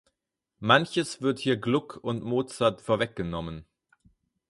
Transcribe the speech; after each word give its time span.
Manches 0.59 1.21
wird 1.21 1.37
hier 1.37 1.57
Gluck 1.57 1.97
und 2.01 2.23
Mozart 2.23 2.81
vorweggenommen. 2.81 3.65